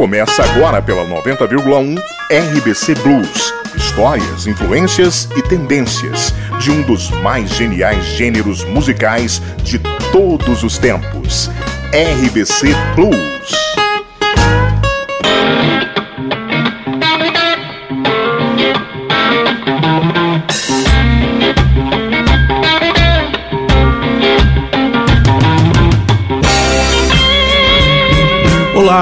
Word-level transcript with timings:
Começa 0.00 0.42
agora 0.42 0.80
pela 0.80 1.04
90,1 1.04 2.02
RBC 2.32 2.94
Blues. 3.02 3.52
Histórias, 3.76 4.46
influências 4.46 5.28
e 5.36 5.42
tendências 5.42 6.34
de 6.58 6.70
um 6.70 6.80
dos 6.80 7.10
mais 7.20 7.50
geniais 7.50 8.02
gêneros 8.06 8.64
musicais 8.64 9.42
de 9.62 9.78
todos 10.10 10.64
os 10.64 10.78
tempos. 10.78 11.50
RBC 11.92 12.68
Blues. 12.94 13.39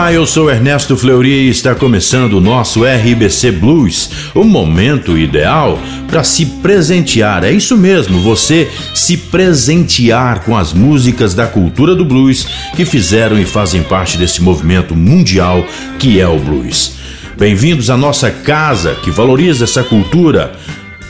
Olá, 0.08 0.14
eu 0.14 0.26
sou 0.26 0.50
Ernesto 0.50 0.96
Fleury 0.96 1.28
e 1.28 1.50
está 1.50 1.74
começando 1.74 2.32
o 2.32 2.40
nosso 2.40 2.82
RBC 2.82 3.52
Blues, 3.52 4.10
o 4.34 4.42
momento 4.42 5.18
ideal 5.18 5.78
para 6.06 6.24
se 6.24 6.46
presentear. 6.46 7.44
É 7.44 7.52
isso 7.52 7.76
mesmo, 7.76 8.18
você 8.22 8.70
se 8.94 9.18
presentear 9.18 10.44
com 10.46 10.56
as 10.56 10.72
músicas 10.72 11.34
da 11.34 11.46
cultura 11.46 11.94
do 11.94 12.06
blues 12.06 12.46
que 12.74 12.86
fizeram 12.86 13.38
e 13.38 13.44
fazem 13.44 13.82
parte 13.82 14.16
desse 14.16 14.40
movimento 14.40 14.96
mundial 14.96 15.62
que 15.98 16.18
é 16.18 16.26
o 16.26 16.38
blues. 16.38 16.96
Bem-vindos 17.36 17.90
à 17.90 17.96
nossa 17.96 18.30
casa 18.30 18.94
que 19.04 19.10
valoriza 19.10 19.64
essa 19.64 19.84
cultura 19.84 20.58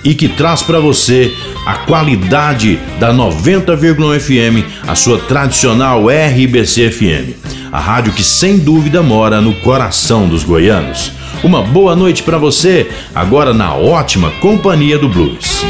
e 0.04 0.14
que 0.14 0.28
traz 0.28 0.62
para 0.62 0.80
você 0.80 1.34
a 1.66 1.74
qualidade 1.74 2.78
da 2.98 3.12
90,1 3.12 4.20
FM, 4.20 4.86
a 4.86 4.94
sua 4.94 5.18
tradicional 5.18 6.06
RBC 6.08 6.90
FM 6.90 7.48
a 7.72 7.78
rádio 7.78 8.12
que 8.12 8.22
sem 8.22 8.58
dúvida 8.58 9.02
mora 9.02 9.40
no 9.40 9.54
coração 9.56 10.28
dos 10.28 10.42
goianos. 10.42 11.12
Uma 11.42 11.62
boa 11.62 11.94
noite 11.94 12.22
para 12.22 12.38
você, 12.38 12.90
agora 13.14 13.54
na 13.54 13.74
ótima 13.74 14.30
companhia 14.40 14.98
do 14.98 15.08
blues. 15.08 15.62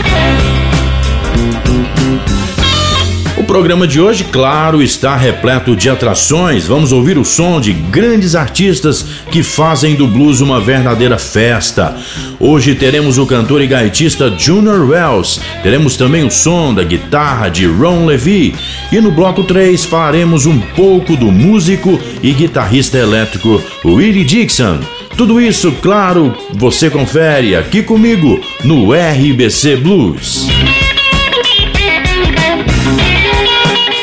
Programa 3.48 3.86
de 3.86 3.98
hoje, 3.98 4.24
claro, 4.24 4.82
está 4.82 5.16
repleto 5.16 5.74
de 5.74 5.88
atrações. 5.88 6.66
Vamos 6.66 6.92
ouvir 6.92 7.16
o 7.16 7.24
som 7.24 7.58
de 7.58 7.72
grandes 7.72 8.34
artistas 8.36 9.02
que 9.32 9.42
fazem 9.42 9.94
do 9.94 10.06
blues 10.06 10.42
uma 10.42 10.60
verdadeira 10.60 11.16
festa. 11.16 11.96
Hoje 12.38 12.74
teremos 12.74 13.16
o 13.16 13.24
cantor 13.24 13.62
e 13.62 13.66
gaitista 13.66 14.30
Junior 14.36 14.86
Wells, 14.86 15.40
teremos 15.62 15.96
também 15.96 16.24
o 16.24 16.30
som 16.30 16.74
da 16.74 16.84
guitarra 16.84 17.48
de 17.48 17.64
Ron 17.64 18.04
Levy 18.04 18.54
e 18.92 19.00
no 19.00 19.10
bloco 19.10 19.42
3 19.42 19.82
falaremos 19.86 20.44
um 20.44 20.60
pouco 20.60 21.16
do 21.16 21.32
músico 21.32 21.98
e 22.22 22.32
guitarrista 22.32 22.98
elétrico 22.98 23.62
Willie 23.82 24.24
Dixon. 24.24 24.80
Tudo 25.16 25.40
isso, 25.40 25.72
claro, 25.80 26.36
você 26.52 26.90
confere 26.90 27.56
aqui 27.56 27.82
comigo 27.82 28.38
no 28.62 28.92
RBC 28.92 29.76
Blues. 29.76 30.46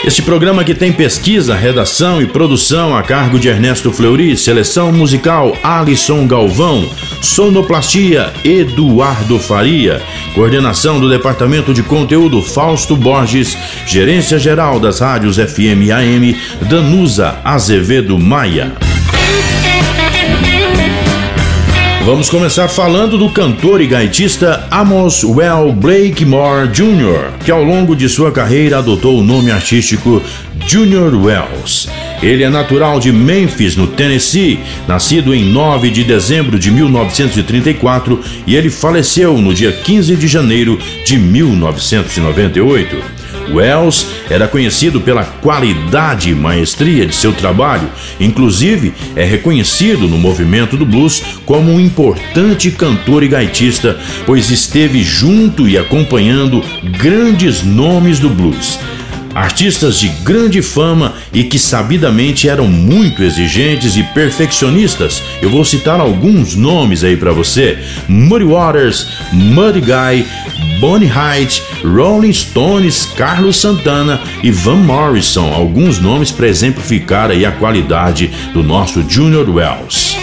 Este 0.06 0.22
programa 0.22 0.64
que 0.64 0.76
tem 0.76 0.94
pesquisa, 0.94 1.56
redação 1.56 2.22
e 2.22 2.28
produção 2.28 2.96
a 2.96 3.02
cargo 3.02 3.40
de 3.40 3.48
Ernesto 3.48 3.92
Fleury, 3.92 4.38
seleção 4.38 4.92
musical 4.92 5.58
Alisson 5.64 6.28
Galvão, 6.28 6.88
sonoplastia 7.24 8.32
Eduardo 8.44 9.40
Faria, 9.40 10.00
coordenação 10.36 11.00
do 11.00 11.10
Departamento 11.10 11.74
de 11.74 11.82
Conteúdo 11.82 12.40
Fausto 12.44 12.96
Borges, 12.96 13.58
gerência 13.88 14.38
geral 14.38 14.80
das 14.80 15.00
rádios 15.00 15.38
FM 15.38 15.90
AM 15.92 16.38
Danusa 16.70 17.40
Azevedo 17.44 18.20
Maia. 18.20 18.74
Vamos 22.06 22.30
começar 22.30 22.68
falando 22.68 23.18
do 23.18 23.32
cantor 23.32 23.82
e 23.82 23.88
gaitista 23.88 24.68
Amos 24.70 25.24
Well 25.24 25.74
Blakemore 25.74 26.68
Jr., 26.68 27.32
que 27.44 27.50
ao 27.50 27.64
longo 27.64 27.96
de 27.96 28.08
sua 28.08 28.32
carreira 28.32 28.78
adotou 28.78 29.18
o 29.18 29.24
nome 29.24 29.50
artístico 29.50 30.22
Junior 30.68 31.16
Wells. 31.16 31.90
Ele 32.22 32.44
é 32.44 32.50
natural 32.50 33.00
de 33.00 33.12
Memphis, 33.12 33.76
no 33.76 33.88
Tennessee, 33.88 34.60
nascido 34.88 35.34
em 35.34 35.46
9 35.46 35.90
de 35.90 36.04
dezembro 36.04 36.60
de 36.60 36.70
1934 36.70 38.22
e 38.46 38.56
ele 38.56 38.70
faleceu 38.70 39.40
no 39.40 39.52
dia 39.52 39.72
15 39.72 40.16
de 40.16 40.28
janeiro 40.28 40.78
de 41.04 41.18
1998. 41.18 43.15
Wells 43.52 44.08
era 44.30 44.48
conhecido 44.48 45.02
pela 45.02 45.24
qualidade 45.24 46.30
e 46.30 46.36
maestria 46.36 47.06
de 47.06 47.16
seu 47.16 47.34
trabalho, 47.34 47.90
inclusive 48.20 48.94
é 49.16 49.24
reconhecido 49.24 50.08
no 50.08 50.18
movimento 50.18 50.78
do 50.78 50.86
blues 50.86 51.24
como 51.46 51.72
um 51.72 51.80
importante 51.80 52.72
cantor 52.72 53.24
e 53.24 53.28
gaitista, 53.28 54.00
pois 54.26 54.50
esteve 54.50 55.04
junto 55.04 55.68
e 55.68 55.78
acompanhando 55.78 56.64
grandes 57.00 57.64
nomes 57.64 58.20
do 58.20 58.30
blues 58.30 58.80
artistas 59.36 60.00
de 60.00 60.08
grande 60.24 60.62
fama 60.62 61.14
e 61.34 61.44
que 61.44 61.60
sabidamente 61.60 62.48
eram 62.48 62.68
muito 62.68 63.22
exigentes 63.22 63.98
e 63.98 64.04
perfeccionistas. 64.04 65.22
Eu 65.42 65.50
vou 65.50 65.66
citar 65.66 66.00
alguns 66.00 66.56
nomes 66.56 67.04
aí 67.04 67.18
para 67.18 67.34
você: 67.34 67.78
Muddy 68.08 68.46
Waters, 68.46 69.08
Muddy 69.34 69.82
Guy, 69.82 70.26
Bonnie 70.80 71.10
Height, 71.10 71.62
Rolling 71.84 72.34
Stones, 72.34 73.06
Carlos 73.18 73.58
Santana 73.58 74.22
e 74.42 74.50
Van 74.52 74.78
Morrison, 74.78 75.54
alguns 75.54 76.00
nomes 76.00 76.32
para 76.32 76.48
exemplificar 76.48 77.30
aí 77.30 77.46
a 77.46 77.52
qualidade 77.52 78.32
do 78.54 78.64
nosso 78.64 79.04
Junior 79.08 79.50
Wells. 79.50 80.16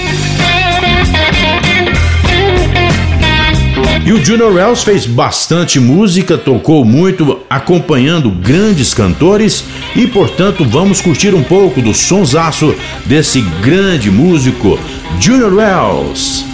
E 4.05 4.13
o 4.13 4.23
Junior 4.23 4.53
Wells 4.53 4.83
fez 4.83 5.07
bastante 5.07 5.79
música, 5.79 6.37
tocou 6.37 6.85
muito, 6.85 7.41
acompanhando 7.49 8.31
grandes 8.31 8.93
cantores 8.93 9.65
e, 9.95 10.09
portanto, 10.09 10.65
vamos 10.65 11.01
curtir 11.01 11.33
um 11.35 11.43
pouco 11.45 11.81
do 11.81 11.95
sonsaço 11.95 12.75
desse 13.07 13.41
grande 13.63 14.11
músico, 14.11 14.77
Junior 15.21 15.55
Wells. 15.55 16.45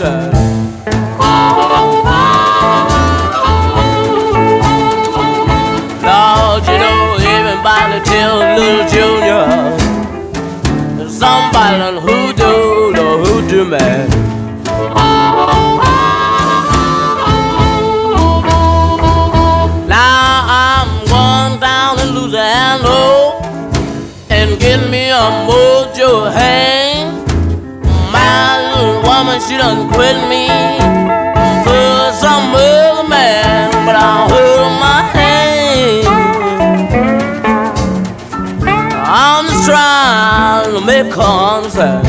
after. 0.00 0.37
concert. 41.04 42.02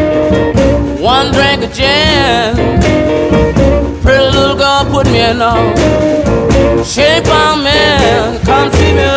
wine, 0.95 1.03
one 1.03 1.33
drink 1.33 1.63
of 1.63 1.73
gin. 1.73 2.55
Pretty 4.03 4.25
little 4.25 4.57
girl 4.57 4.85
put 4.91 5.07
me 5.07 5.21
in 5.21 5.41
a 5.41 5.55
shape 6.85 7.27
I'm 7.27 7.67
in. 7.67 8.39
Come 8.45 8.71
see 8.73 8.93
me 8.93 9.08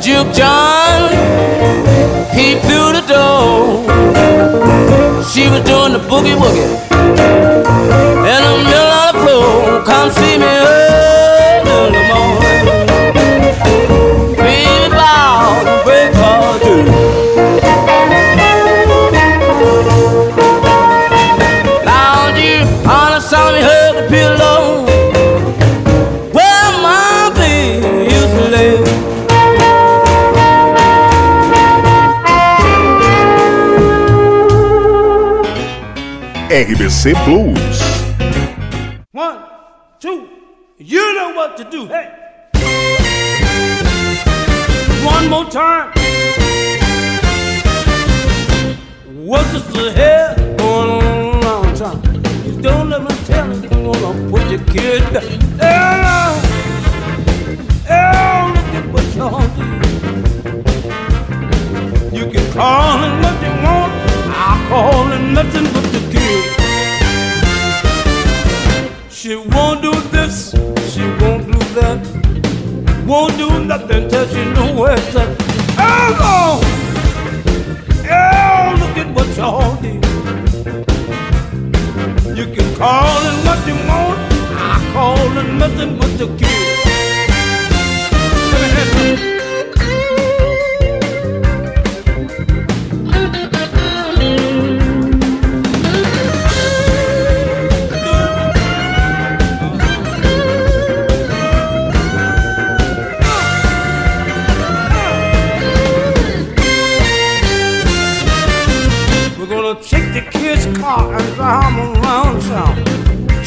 juke 0.00 0.32
joint, 0.32 1.12
peeped 2.32 2.62
through 2.64 2.92
the 2.96 3.04
door. 3.06 3.84
She 5.22 5.48
was 5.50 5.62
doing 5.64 5.92
the 5.92 6.00
boogie 6.08 6.36
woogie 6.40 6.72
in 8.32 8.40
the 8.48 8.56
middle 8.64 8.92
of 9.02 9.12
the 9.12 9.20
floor. 9.20 9.84
Come 9.84 10.10
see 10.10 10.38
me. 10.38 10.69
BBC 36.80 37.12
Blues. 37.26 37.78
One, 39.12 39.44
two, 39.98 40.26
you 40.78 41.14
know 41.14 41.34
what 41.34 41.58
to 41.58 41.64
do. 41.64 41.84
Hey! 41.86 42.09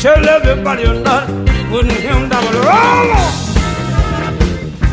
Tell 0.03 0.27
everybody 0.27 0.83
or 0.83 0.95
not, 0.95 1.29
wouldn't 1.71 1.93
him 1.93 2.27
down 2.27 2.43
with 2.43 2.55
her. 2.55 2.65
Oh, 2.65 3.15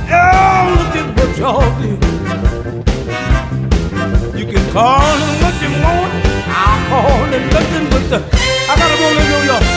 oh, 0.09 0.71
look 0.79 0.95
at 0.95 1.09
what 1.17 1.31
y'all 1.37 1.67
do. 1.83 1.91
You 4.39 4.47
can 4.47 4.65
call 4.73 5.03
him 5.03 5.35
what 5.43 5.57
you 5.61 5.71
want. 5.83 6.13
I'll 6.47 6.79
call 6.89 7.25
him 7.27 7.45
nothing 7.51 7.87
but 7.91 8.05
the. 8.09 8.19
I 8.71 8.77
gotta 8.79 8.97
go 9.03 9.07
to 9.19 9.23
New 9.31 9.43
York. 9.51 9.70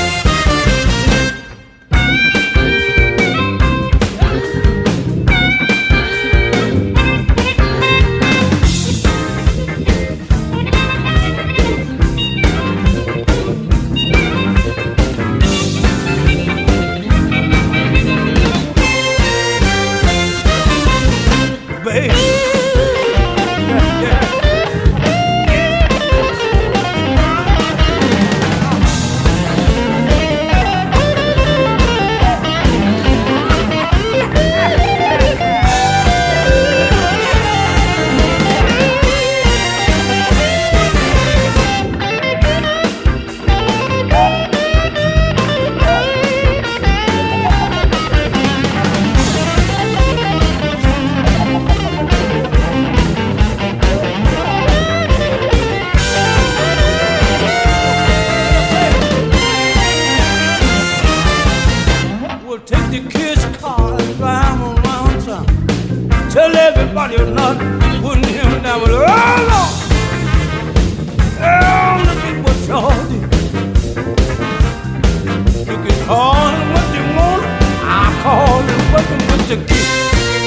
All 78.53 78.61
the 78.61 78.73
weapon. 78.93 79.17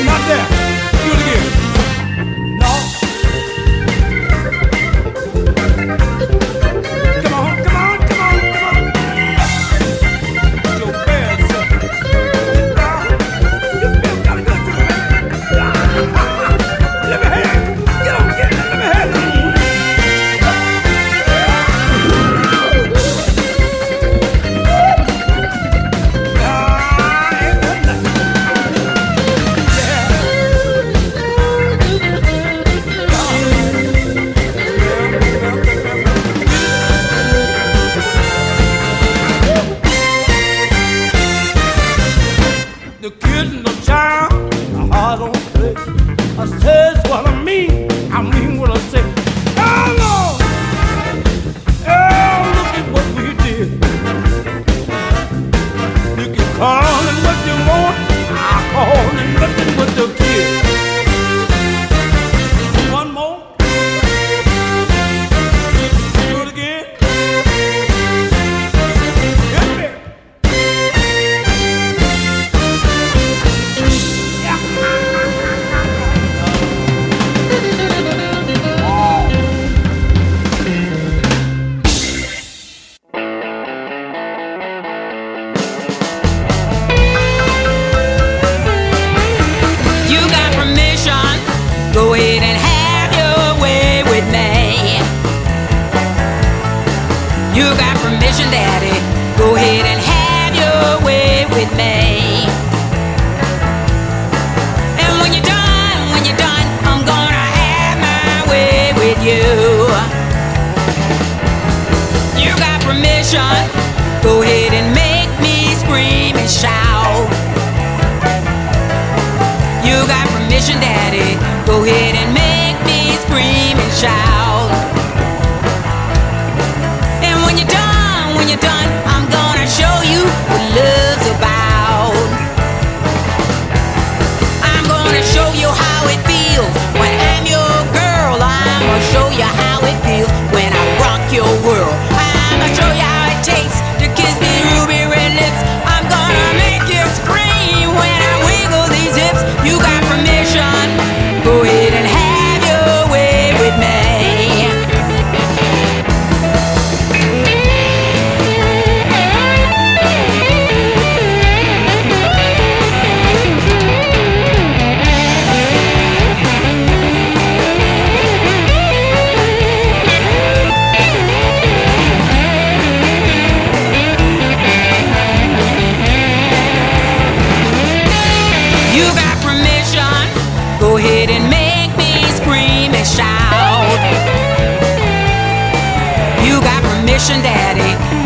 Not 0.07 0.23
there. 0.29 0.47
Do 1.03 1.11
it 1.11 1.21
again. 1.23 1.56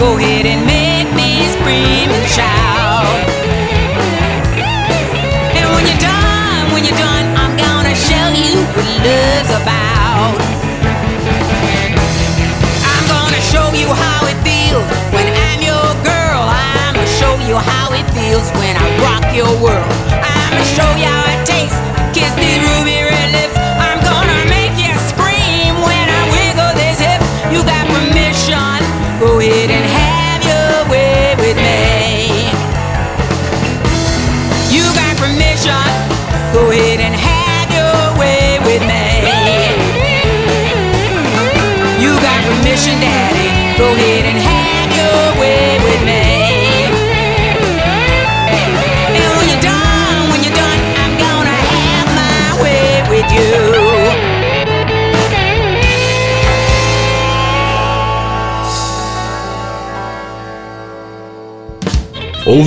Go 0.01 0.17
ahead 0.17 0.47
and 0.47 0.65
make 0.65 1.13
me 1.13 1.45
scream 1.53 2.09
and 2.09 2.27
shout. 2.33 3.05
And 5.53 5.67
when 5.77 5.85
you're 5.85 6.01
done, 6.01 6.73
when 6.73 6.89
you're 6.89 6.97
done, 6.97 7.27
I'm 7.37 7.53
gonna 7.61 7.95
show 7.95 8.33
you 8.33 8.65
what 8.73 8.89
love's 9.05 9.53
about. 9.61 10.33
I'm 12.81 13.05
gonna 13.13 13.43
show 13.53 13.69
you 13.77 13.93
how 13.93 14.25
it 14.25 14.41
feels 14.41 14.89
when 15.13 15.29
I'm 15.37 15.61
your 15.61 15.89
girl. 16.01 16.49
I'ma 16.49 17.05
show 17.21 17.37
you 17.45 17.61
how 17.61 17.93
it 17.93 18.09
feels 18.17 18.49
when 18.57 18.81
I 18.81 18.87
rock 19.05 19.29
your 19.37 19.53
world. 19.61 19.93
I'ma 20.17 20.65
show 20.65 20.91
you 20.97 21.13
how 21.13 21.29
it 21.29 21.45
tastes. 21.45 21.77
Kiss 22.17 22.33
the 22.41 22.53
roof. 22.65 22.80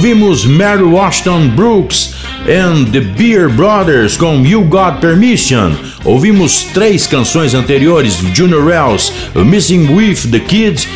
Ouvimos 0.04 0.44
Mary 0.44 0.84
Washington 0.84 1.56
Brooks 1.56 2.14
and 2.42 2.92
the 2.92 3.00
Beer 3.00 3.48
Brothers 3.48 4.18
com 4.18 4.46
You 4.46 4.66
Got 4.66 5.00
Permission. 5.00 5.72
Ouvimos 6.04 6.64
três 6.74 7.08
canções 7.08 7.54
anteriores: 7.54 8.18
Junior 8.34 8.66
Wells, 8.66 9.14
Missing 9.34 9.96
with 9.96 10.30
the 10.30 10.42
Kids, 10.42 10.90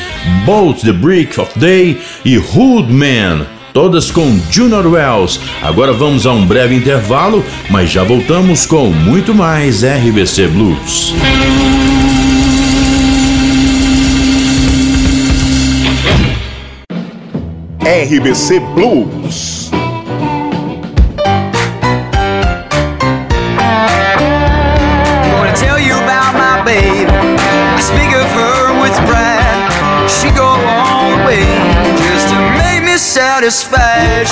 Boat 0.45 0.81
the 0.81 0.91
Brick 0.91 1.39
of 1.39 1.57
Day 1.57 1.97
e 2.25 2.37
Hoodman. 2.37 3.45
Todas 3.71 4.11
com 4.11 4.37
Junior 4.51 4.85
Wells. 4.85 5.39
Agora 5.61 5.93
vamos 5.93 6.25
a 6.25 6.33
um 6.33 6.45
breve 6.45 6.75
intervalo, 6.75 7.41
mas 7.69 7.89
já 7.89 8.03
voltamos 8.03 8.65
com 8.65 8.89
muito 8.89 9.33
mais 9.33 9.85
RBC 9.85 10.47
Blues. 10.47 11.13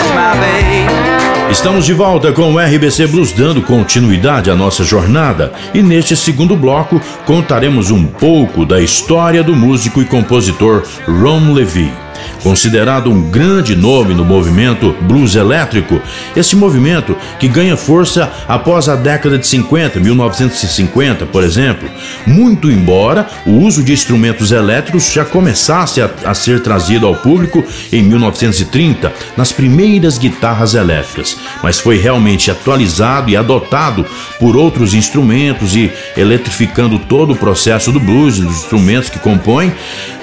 My 0.10 0.36
babe. 0.38 1.50
Estamos 1.50 1.86
de 1.86 1.94
volta 1.94 2.34
com 2.34 2.54
o 2.54 2.60
RBC 2.60 3.08
Blues 3.08 3.32
dando 3.32 3.62
continuidade 3.62 4.52
à 4.52 4.56
nossa 4.56 4.84
jornada 4.84 5.54
e 5.74 5.82
neste 5.82 6.18
segundo 6.18 6.58
bloco 6.58 7.00
contaremos 7.26 7.90
um 7.90 8.06
pouco 8.06 8.66
da 8.66 8.82
história 8.82 9.42
do 9.42 9.56
músico 9.56 10.02
e 10.02 10.06
compositor 10.06 10.84
Ron 11.08 11.54
Levy. 11.54 12.05
Considerado 12.46 13.10
um 13.10 13.24
grande 13.24 13.76
nome 13.76 14.14
no 14.14 14.24
movimento 14.24 14.96
blues 15.02 15.34
elétrico, 15.34 16.00
esse 16.36 16.56
movimento 16.56 17.18
que 17.40 17.48
ganha 17.48 17.76
força 17.76 18.32
após 18.48 18.88
a 18.88 18.96
década 18.96 19.40
de 19.40 19.48
50, 19.48 20.00
1950, 20.00 21.26
por 21.26 21.44
exemplo, 21.44 21.90
muito 22.28 22.70
embora 22.70 23.28
o 23.48 23.54
uso 23.54 23.84
de 23.84 23.94
instrumentos 23.94 24.52
elétricos 24.52 25.12
já 25.12 25.26
começasse 25.26 26.00
a, 26.00 26.08
a 26.24 26.36
ser 26.36 26.62
trazido 26.62 27.08
ao 27.08 27.16
público 27.16 27.64
em 27.92 28.04
1930 28.04 29.12
nas 29.36 29.52
primeiras 29.52 30.20
guitarras 30.20 30.76
elétricas, 30.76 31.36
mas 31.64 31.80
foi 31.80 31.98
realmente 31.98 32.52
atualizado 32.52 33.32
e 33.32 33.36
adotado 33.36 34.06
por 34.40 34.56
outros 34.56 34.94
instrumentos 34.94 35.76
e 35.76 35.92
eletrificando 36.16 37.00
todo 37.00 37.34
o 37.34 37.36
processo 37.36 37.92
do 37.92 38.00
blues 38.00 38.38
e 38.38 38.44
dos 38.44 38.58
instrumentos 38.58 39.10
que 39.10 39.18
compõem 39.18 39.74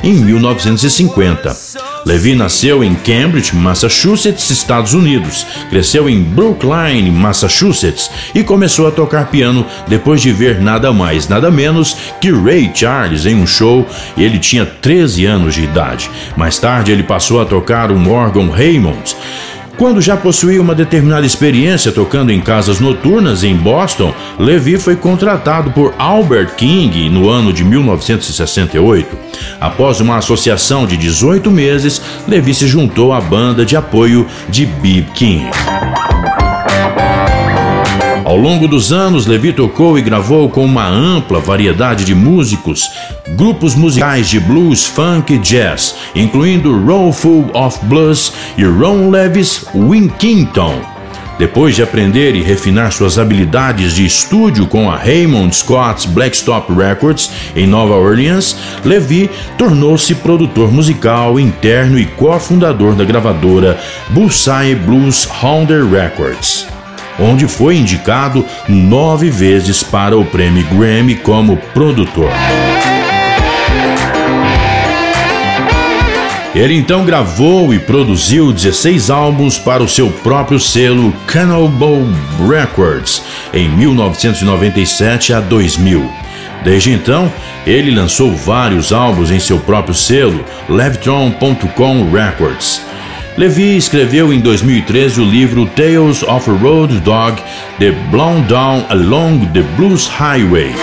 em 0.04 0.14
1950. 0.14 1.56
Levi 2.12 2.34
nasceu 2.34 2.84
em 2.84 2.94
Cambridge, 2.94 3.56
Massachusetts, 3.56 4.50
Estados 4.50 4.92
Unidos. 4.92 5.46
Cresceu 5.70 6.10
em 6.10 6.22
Brookline, 6.22 7.10
Massachusetts 7.10 8.10
e 8.34 8.44
começou 8.44 8.86
a 8.86 8.90
tocar 8.90 9.30
piano 9.30 9.64
depois 9.88 10.20
de 10.20 10.30
ver 10.30 10.60
nada 10.60 10.92
mais, 10.92 11.26
nada 11.26 11.50
menos 11.50 11.96
que 12.20 12.30
Ray 12.30 12.70
Charles 12.74 13.24
em 13.24 13.34
um 13.34 13.46
show. 13.46 13.88
Ele 14.14 14.38
tinha 14.38 14.66
13 14.66 15.24
anos 15.24 15.54
de 15.54 15.64
idade. 15.64 16.10
Mais 16.36 16.58
tarde 16.58 16.92
ele 16.92 17.02
passou 17.02 17.40
a 17.40 17.46
tocar 17.46 17.90
um 17.90 18.12
órgão 18.12 18.50
Raymond. 18.50 19.16
Quando 19.82 20.00
já 20.00 20.16
possuía 20.16 20.62
uma 20.62 20.76
determinada 20.76 21.26
experiência 21.26 21.90
tocando 21.90 22.30
em 22.30 22.40
casas 22.40 22.78
noturnas 22.78 23.42
em 23.42 23.56
Boston, 23.56 24.14
Levi 24.38 24.78
foi 24.78 24.94
contratado 24.94 25.72
por 25.72 25.92
Albert 25.98 26.54
King 26.54 27.10
no 27.10 27.28
ano 27.28 27.52
de 27.52 27.64
1968. 27.64 29.18
Após 29.60 29.98
uma 29.98 30.18
associação 30.18 30.86
de 30.86 30.96
18 30.96 31.50
meses, 31.50 32.00
Levi 32.28 32.54
se 32.54 32.68
juntou 32.68 33.12
à 33.12 33.20
banda 33.20 33.66
de 33.66 33.74
apoio 33.74 34.24
de 34.48 34.66
B.B. 34.66 35.04
King. 35.14 35.50
Ao 38.32 38.38
longo 38.38 38.66
dos 38.66 38.94
anos, 38.94 39.26
Levi 39.26 39.52
tocou 39.52 39.98
e 39.98 40.00
gravou 40.00 40.48
com 40.48 40.64
uma 40.64 40.88
ampla 40.88 41.38
variedade 41.38 42.02
de 42.02 42.14
músicos, 42.14 42.90
grupos 43.36 43.74
musicais 43.74 44.26
de 44.26 44.40
blues, 44.40 44.86
funk 44.86 45.34
e 45.34 45.38
jazz, 45.38 45.96
incluindo 46.14 46.82
Rollful 46.82 47.50
of 47.52 47.78
Blues 47.84 48.32
e 48.56 48.64
Ron 48.64 49.10
Levis 49.10 49.66
Winkington. 49.74 50.80
Depois 51.38 51.76
de 51.76 51.82
aprender 51.82 52.34
e 52.34 52.40
refinar 52.40 52.90
suas 52.90 53.18
habilidades 53.18 53.94
de 53.94 54.06
estúdio 54.06 54.66
com 54.66 54.90
a 54.90 54.96
Raymond 54.96 55.54
Scott's 55.54 56.06
Blackstop 56.06 56.72
Records 56.72 57.30
em 57.54 57.66
Nova 57.66 57.96
Orleans, 57.96 58.56
Levi 58.82 59.28
tornou-se 59.58 60.14
produtor 60.14 60.72
musical 60.72 61.38
interno 61.38 61.98
e 61.98 62.06
cofundador 62.06 62.94
da 62.94 63.04
gravadora 63.04 63.78
Bullseye 64.08 64.74
Blues 64.74 65.28
Hounder 65.42 65.84
Records 65.84 66.66
onde 67.22 67.46
foi 67.46 67.76
indicado 67.76 68.44
nove 68.68 69.30
vezes 69.30 69.82
para 69.82 70.16
o 70.16 70.24
prêmio 70.24 70.66
Grammy 70.66 71.14
como 71.14 71.56
produtor. 71.56 72.30
Ele 76.54 76.74
então 76.74 77.06
gravou 77.06 77.72
e 77.72 77.78
produziu 77.78 78.52
16 78.52 79.08
álbuns 79.08 79.58
para 79.58 79.82
o 79.82 79.88
seu 79.88 80.10
próprio 80.10 80.60
selo 80.60 81.10
Cannibal 81.26 82.02
Records 82.46 83.22
em 83.54 83.70
1997 83.70 85.32
a 85.32 85.40
2000. 85.40 86.10
Desde 86.62 86.92
então, 86.92 87.32
ele 87.66 87.90
lançou 87.90 88.36
vários 88.36 88.92
álbuns 88.92 89.30
em 89.30 89.40
seu 89.40 89.58
próprio 89.60 89.94
selo, 89.94 90.44
Levtron.com 90.68 92.10
Records. 92.10 92.82
Levi 93.36 93.76
escreveu 93.76 94.32
em 94.32 94.40
2013 94.40 95.20
o 95.20 95.24
livro 95.24 95.64
Tales 95.64 96.22
of 96.22 96.50
a 96.50 96.52
Road 96.52 97.00
Dog 97.00 97.40
The 97.78 97.90
Blown 98.10 98.42
Down 98.42 98.84
Along 98.90 99.46
the 99.54 99.62
Blues 99.76 100.06
Highway. 100.06 100.74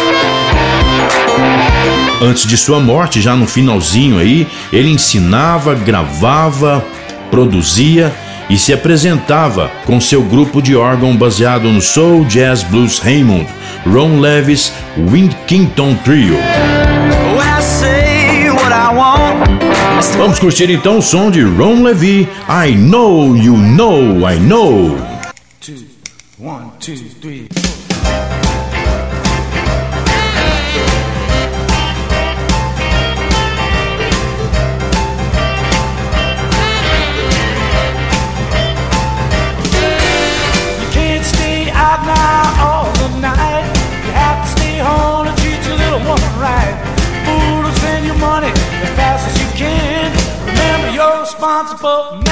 Antes 2.22 2.48
de 2.48 2.58
sua 2.58 2.80
morte, 2.80 3.22
já 3.22 3.36
no 3.36 3.46
finalzinho 3.46 4.18
aí, 4.18 4.48
ele 4.74 4.90
ensinava, 4.90 5.76
gravava, 5.76 6.84
produzia 7.30 8.12
e 8.50 8.58
se 8.58 8.74
apresentava 8.74 9.72
com 9.86 10.02
seu 10.02 10.24
grupo 10.24 10.60
de 10.60 10.76
órgão 10.76 11.16
baseado 11.16 11.70
no 11.70 11.80
Soul 11.80 12.26
Jazz 12.26 12.64
Blues 12.64 12.98
Raymond, 12.98 13.48
Ron 13.86 14.20
Levis 14.20 14.74
Winkington 14.98 15.96
Trio. 16.04 16.36
Vamos 20.18 20.40
curtir 20.40 20.70
então 20.70 21.00
o 21.00 21.02
som 21.02 21.30
de 21.30 21.44
Ron 21.44 21.84
Levy, 21.84 22.22
I 22.48 22.72
Know 22.74 23.36
You 23.36 23.58
Know 23.58 24.30
I 24.30 24.40
Know. 24.40 24.98
Two, 25.60 25.86
one, 26.40 26.72
two, 26.80 26.96
three. 27.22 27.50
Responsible, 51.62 52.29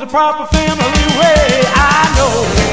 the 0.00 0.06
proper 0.06 0.46
family 0.46 1.18
way. 1.18 1.62
I 1.74 2.14
know. 2.16 2.65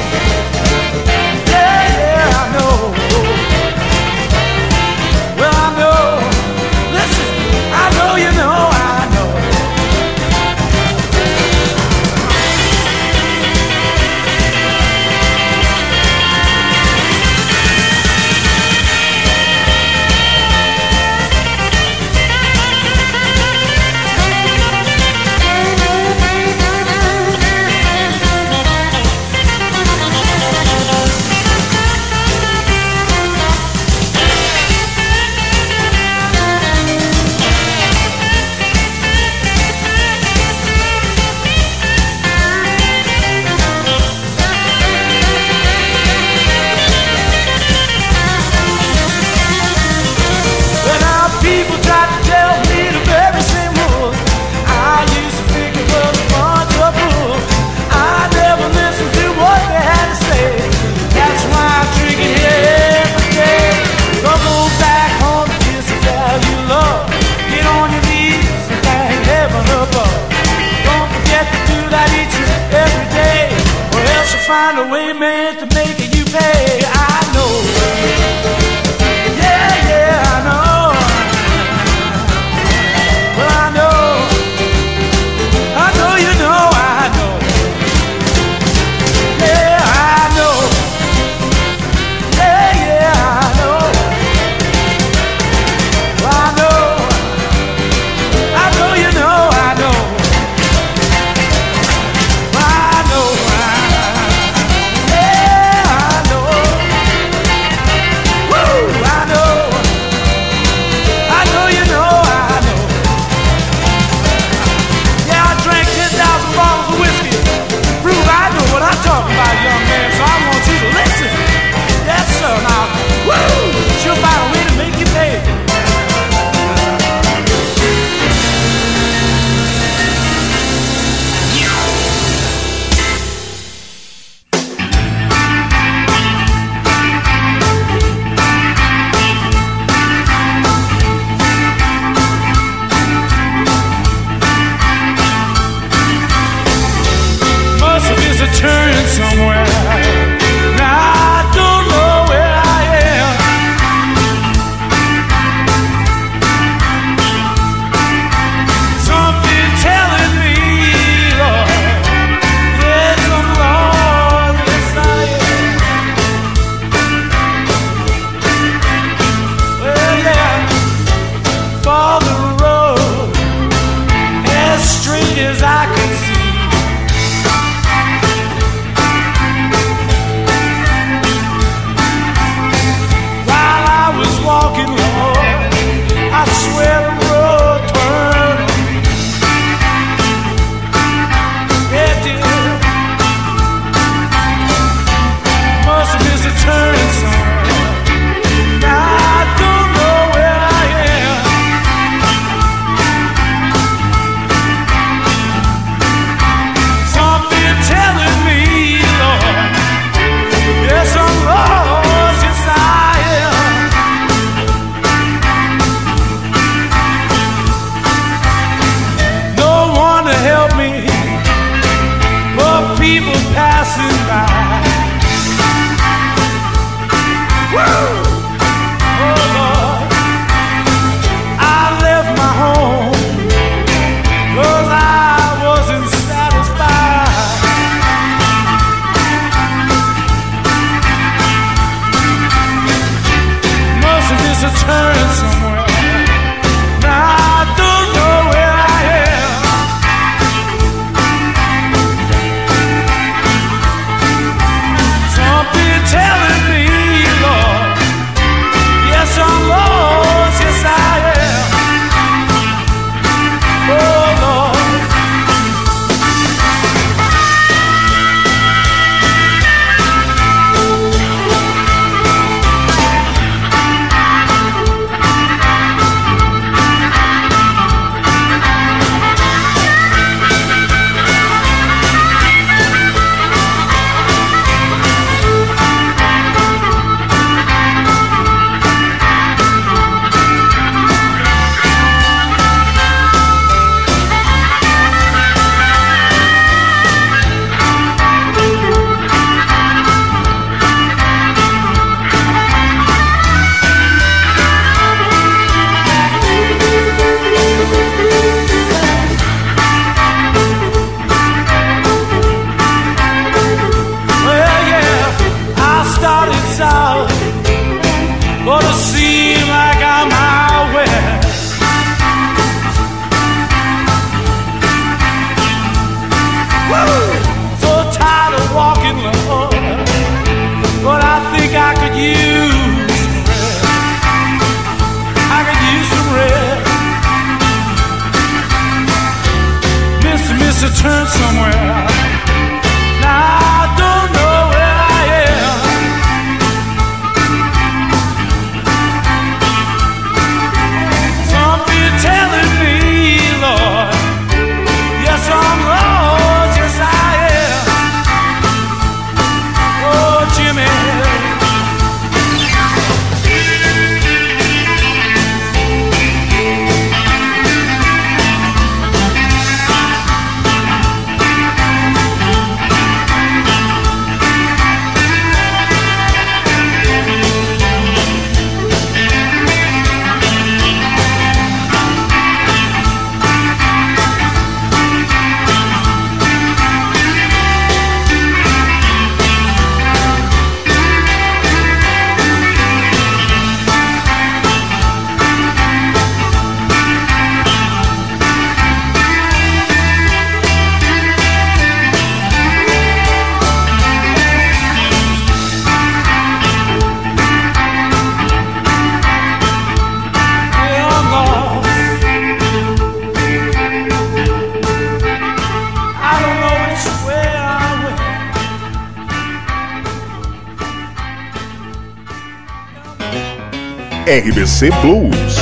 RBC 424.26 424.90
Blues. 425.02 425.54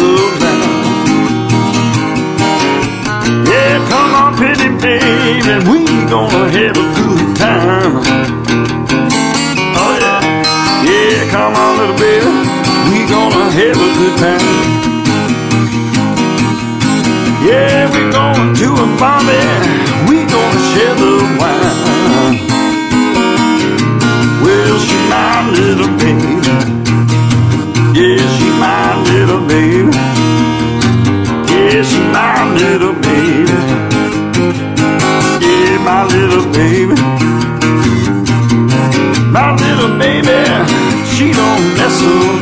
around. 0.00 1.46
Yeah, 3.46 3.78
come 3.88 4.14
on, 4.14 4.36
pretty 4.36 4.68
baby, 4.80 5.40
we 5.70 5.84
gonna 6.08 6.50
have 6.50 6.76
a 6.76 6.86
good 6.96 7.36
time. 7.36 7.94
Oh 9.80 9.92
yeah, 10.00 10.20
yeah, 10.84 11.30
come 11.30 11.54
on, 11.54 11.78
little 11.78 11.98
baby, 11.98 12.30
we 12.90 12.98
gonna 13.08 13.50
have 13.50 13.76
a 13.76 13.88
good 13.98 14.18
time. 14.18 14.77
my 32.12 32.54
little 32.54 32.94
baby. 32.94 33.58
Yeah, 35.44 35.78
my 35.88 36.04
little 36.14 36.46
baby. 36.52 36.94
My 39.30 39.54
little 39.54 39.98
baby, 39.98 40.38
she 41.12 41.32
don't 41.32 41.64
mess 41.76 42.02
around. 42.02 42.37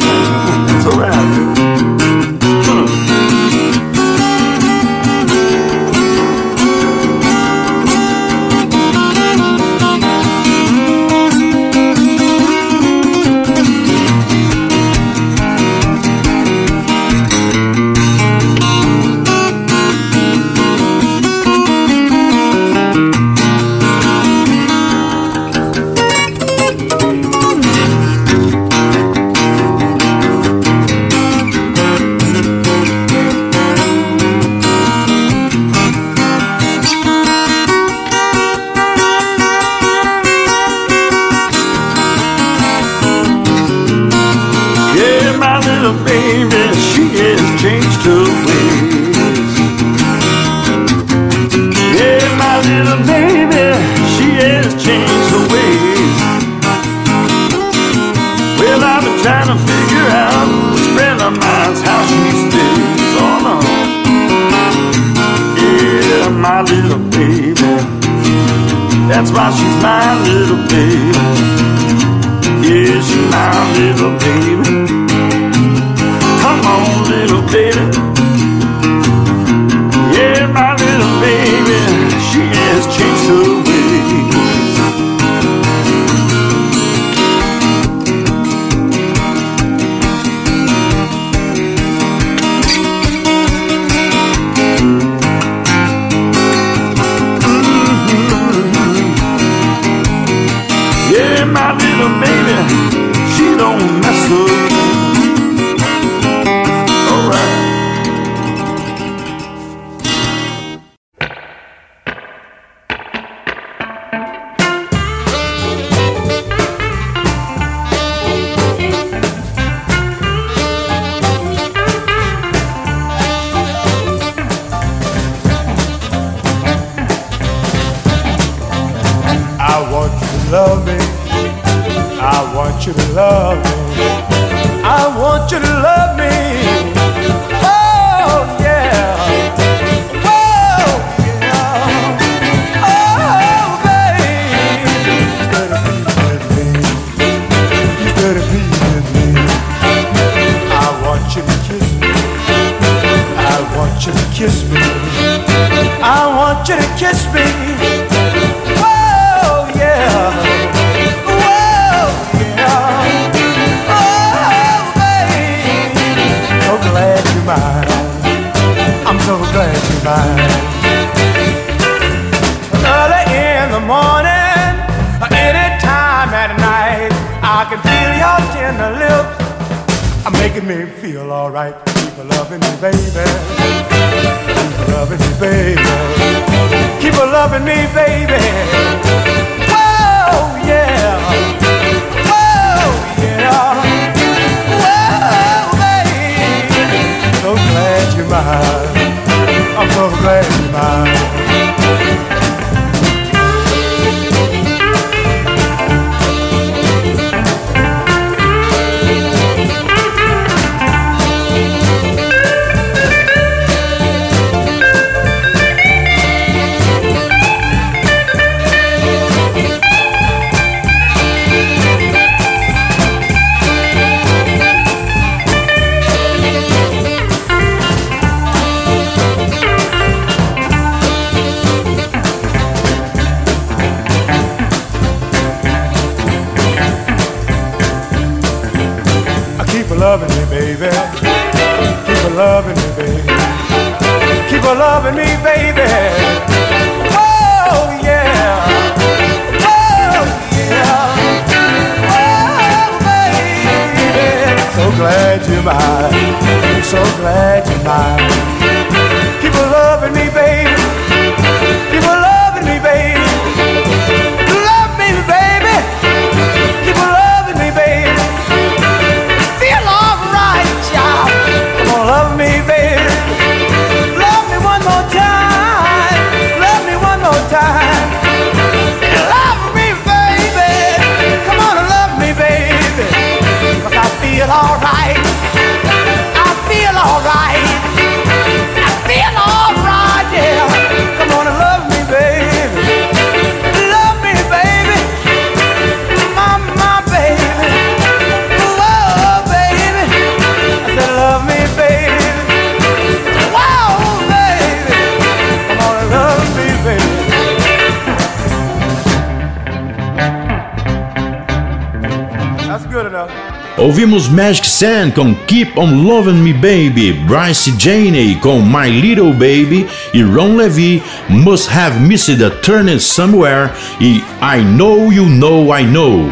Ouvimos 314.17 314.29
Magic 314.29 314.67
Sand 314.67 315.11
com 315.15 315.35
Keep 315.47 315.79
On 315.79 315.91
Loving 315.91 316.41
Me 316.41 316.55
Baby, 316.55 317.13
Bryce 317.13 317.75
Janey 317.79 318.35
com 318.37 318.63
My 318.63 318.89
Little 318.89 319.33
Baby 319.35 319.87
e 320.15 320.23
Ron 320.23 320.57
Levy 320.57 321.03
Must 321.29 321.69
Have 321.71 322.01
Missed 322.01 322.43
a 322.43 322.49
Turn 322.49 322.99
Somewhere 322.99 323.73
e 324.01 324.25
I 324.41 324.63
Know 324.63 325.13
You 325.13 325.27
Know 325.27 325.77
I 325.77 325.85
Know. 325.85 326.31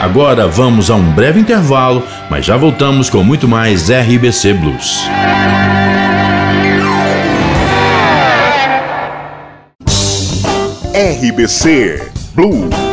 Agora 0.00 0.48
vamos 0.48 0.90
a 0.90 0.96
um 0.96 1.12
breve 1.12 1.38
intervalo, 1.38 2.02
mas 2.28 2.44
já 2.44 2.56
voltamos 2.56 3.08
com 3.08 3.22
muito 3.22 3.46
mais 3.46 3.88
RBC 3.88 4.54
Blues. 4.54 5.04
RBC 10.92 12.10
Blues. 12.34 12.91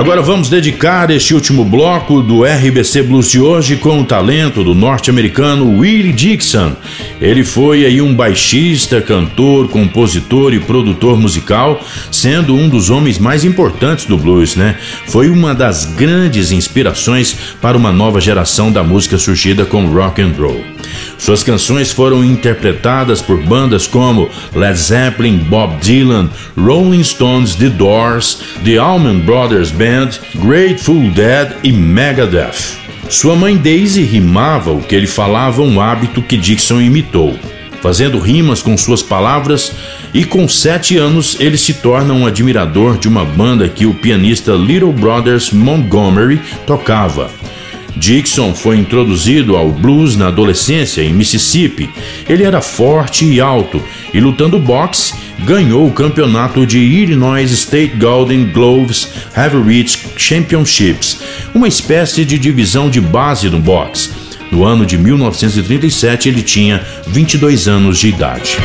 Agora 0.00 0.22
vamos 0.22 0.48
dedicar 0.48 1.10
este 1.10 1.34
último 1.34 1.62
bloco 1.62 2.22
do 2.22 2.42
RBC 2.42 3.02
Blues 3.02 3.30
de 3.30 3.38
hoje 3.38 3.76
com 3.76 4.00
o 4.00 4.04
talento 4.06 4.64
do 4.64 4.74
norte-americano 4.74 5.76
Willie 5.76 6.10
Dixon. 6.10 6.74
Ele 7.20 7.44
foi 7.44 7.84
aí 7.84 8.00
um 8.00 8.14
baixista, 8.14 9.00
cantor, 9.00 9.68
compositor 9.68 10.54
e 10.54 10.60
produtor 10.60 11.18
musical, 11.18 11.84
sendo 12.10 12.54
um 12.54 12.68
dos 12.68 12.88
homens 12.88 13.18
mais 13.18 13.44
importantes 13.44 14.06
do 14.06 14.16
blues, 14.16 14.56
né? 14.56 14.76
Foi 15.06 15.28
uma 15.28 15.54
das 15.54 15.84
grandes 15.84 16.50
inspirações 16.50 17.36
para 17.60 17.76
uma 17.76 17.92
nova 17.92 18.20
geração 18.20 18.72
da 18.72 18.82
música 18.82 19.18
surgida 19.18 19.66
com 19.66 19.86
rock 19.86 20.22
and 20.22 20.32
roll. 20.38 20.64
Suas 21.18 21.42
canções 21.42 21.92
foram 21.92 22.24
interpretadas 22.24 23.20
por 23.20 23.42
bandas 23.42 23.86
como 23.86 24.30
Led 24.54 24.78
Zeppelin, 24.78 25.36
Bob 25.36 25.76
Dylan, 25.82 26.30
Rolling 26.56 27.04
Stones, 27.04 27.54
The 27.54 27.68
Doors, 27.68 28.38
The 28.64 28.78
Allman 28.78 29.20
Brothers 29.20 29.70
Band, 29.70 30.10
Grateful 30.36 31.10
Dead 31.10 31.52
e 31.62 31.72
Megadeth. 31.72 32.79
Sua 33.10 33.34
mãe 33.34 33.56
Daisy 33.56 34.02
rimava 34.02 34.70
o 34.70 34.80
que 34.80 34.94
ele 34.94 35.08
falava, 35.08 35.62
um 35.62 35.80
hábito 35.80 36.22
que 36.22 36.36
Dixon 36.36 36.80
imitou, 36.80 37.36
fazendo 37.82 38.20
rimas 38.20 38.62
com 38.62 38.76
suas 38.78 39.02
palavras, 39.02 39.72
e 40.14 40.24
com 40.24 40.48
sete 40.48 40.96
anos 40.96 41.36
ele 41.40 41.58
se 41.58 41.74
torna 41.74 42.14
um 42.14 42.24
admirador 42.24 42.96
de 42.96 43.08
uma 43.08 43.24
banda 43.24 43.68
que 43.68 43.84
o 43.84 43.92
pianista 43.92 44.52
Little 44.52 44.92
Brothers 44.92 45.50
Montgomery 45.50 46.40
tocava. 46.64 47.32
Dixon 47.96 48.54
foi 48.54 48.78
introduzido 48.78 49.56
ao 49.56 49.70
blues 49.70 50.16
na 50.16 50.28
adolescência 50.28 51.02
em 51.02 51.12
Mississippi. 51.12 51.90
Ele 52.28 52.44
era 52.44 52.60
forte 52.60 53.24
e 53.24 53.40
alto 53.40 53.82
e, 54.12 54.20
lutando 54.20 54.58
boxe, 54.58 55.14
ganhou 55.44 55.86
o 55.86 55.92
campeonato 55.92 56.66
de 56.66 56.78
Illinois 56.78 57.50
State 57.50 57.96
Golden 57.96 58.46
Gloves 58.52 59.08
Heavyweight 59.36 59.98
Championships, 60.16 61.20
uma 61.54 61.68
espécie 61.68 62.24
de 62.24 62.38
divisão 62.38 62.90
de 62.90 63.00
base 63.00 63.48
no 63.48 63.58
boxe. 63.58 64.10
No 64.50 64.64
ano 64.64 64.84
de 64.84 64.98
1937, 64.98 66.28
ele 66.28 66.42
tinha 66.42 66.84
22 67.06 67.68
anos 67.68 67.98
de 67.98 68.08
idade. 68.08 68.58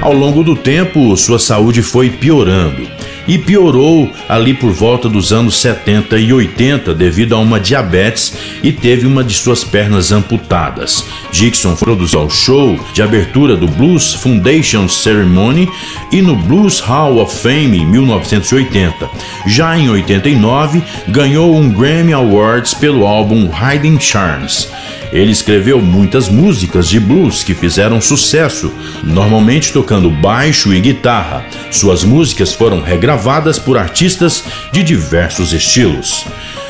Ao 0.00 0.12
longo 0.12 0.42
do 0.42 0.56
tempo, 0.56 1.16
sua 1.16 1.38
saúde 1.38 1.82
foi 1.82 2.10
piorando 2.10 2.85
e 3.26 3.38
piorou 3.38 4.10
ali 4.28 4.54
por 4.54 4.72
volta 4.72 5.08
dos 5.08 5.32
anos 5.32 5.56
70 5.56 6.18
e 6.18 6.32
80 6.32 6.94
devido 6.94 7.34
a 7.34 7.38
uma 7.38 7.60
diabetes 7.60 8.36
e 8.62 8.72
teve 8.72 9.06
uma 9.06 9.24
de 9.24 9.34
suas 9.34 9.64
pernas 9.64 10.12
amputadas. 10.12 11.04
Dixon 11.30 11.74
produziu 11.74 12.22
o 12.22 12.30
show 12.30 12.78
de 12.92 13.02
abertura 13.02 13.56
do 13.56 13.66
Blues 13.66 14.14
Foundation 14.14 14.88
Ceremony 14.88 15.68
e 16.10 16.22
no 16.22 16.36
Blues 16.36 16.80
Hall 16.80 17.18
of 17.18 17.34
Fame 17.34 17.78
em 17.78 17.86
1980. 17.86 19.08
Já 19.46 19.78
em 19.78 19.88
89, 19.88 20.82
ganhou 21.08 21.54
um 21.54 21.70
Grammy 21.70 22.12
Awards 22.12 22.74
pelo 22.74 23.06
álbum 23.06 23.50
Hiding 23.50 24.00
Charms. 24.00 24.68
Ele 25.12 25.32
escreveu 25.32 25.80
muitas 25.80 26.28
músicas 26.28 26.88
de 26.88 26.98
blues 26.98 27.42
que 27.42 27.54
fizeram 27.54 28.00
sucesso, 28.00 28.72
normalmente 29.02 29.72
tocando 29.72 30.10
baixo 30.10 30.74
e 30.74 30.80
guitarra. 30.80 31.44
Suas 31.70 32.04
músicas 32.04 32.52
foram 32.52 32.80
regravadas 32.80 33.58
por 33.58 33.78
artistas 33.78 34.44
de 34.72 34.82
diversos 34.82 35.52
estilos. 35.52 36.24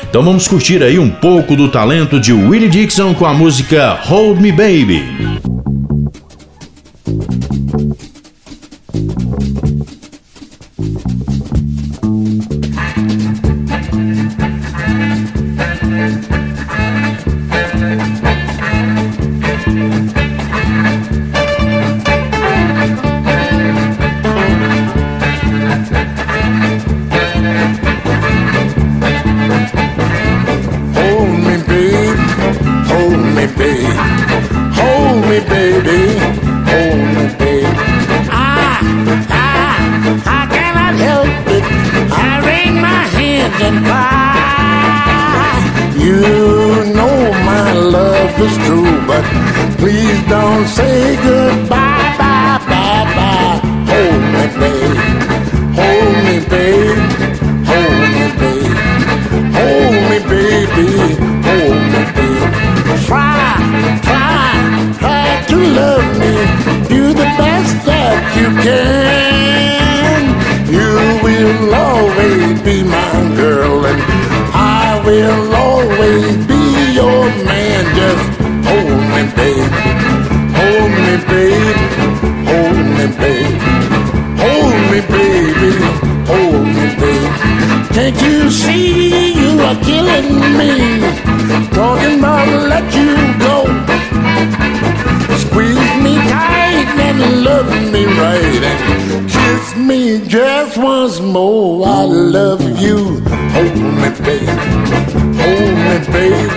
Então 0.09 0.23
vamos 0.23 0.47
curtir 0.47 0.81
aí 0.83 0.97
um 0.97 1.09
pouco 1.09 1.55
do 1.55 1.69
talento 1.69 2.19
de 2.19 2.31
Willie 2.31 2.69
Dixon 2.69 3.13
com 3.13 3.25
a 3.25 3.33
música 3.33 3.99
Hold 4.03 4.39
Me 4.39 4.51
Baby. 4.51 5.46
Can't 87.97 88.21
you 88.21 88.51
see 88.51 89.33
you 89.33 89.59
are 89.59 89.75
killing 89.77 90.29
me? 90.55 91.01
Talking 91.73 92.19
about 92.19 92.47
let 92.69 92.93
you 92.93 93.15
go. 93.41 93.65
Squeeze 95.35 95.95
me 96.05 96.13
tight 96.29 96.89
and 97.07 97.43
love 97.43 97.65
me 97.91 98.05
right 98.05 98.63
and 98.71 99.27
kiss 99.27 99.75
me 99.75 100.19
just 100.27 100.77
once 100.77 101.19
more. 101.21 101.87
I 101.87 102.03
love 102.03 102.61
you. 102.79 103.19
Hold 103.55 103.75
me, 104.01 104.09
babe. 104.25 104.47
Hold 105.41 105.73
me, 105.85 105.97
babe. 106.13 106.51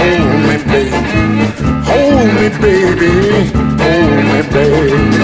Hold 0.00 0.32
me, 0.46 0.56
babe. 0.70 0.94
Hold 1.90 2.26
me, 2.36 2.48
baby. 2.64 3.12
Hold 3.82 4.16
me, 4.30 4.40
babe. 4.54 5.23